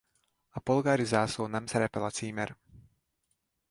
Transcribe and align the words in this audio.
A 0.49 0.59
polgári 0.59 1.03
zászlón 1.05 1.49
nem 1.49 1.65
szerepel 1.65 2.03
a 2.03 2.09
címer. 2.09 2.55